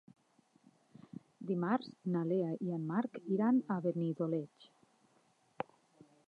Dimarts 1.51 1.91
na 2.15 2.23
Lea 2.29 2.47
i 2.69 2.73
en 2.79 2.87
Marc 2.93 3.21
iran 3.37 3.61
a 3.77 3.79
Benidoleig. 3.85 4.67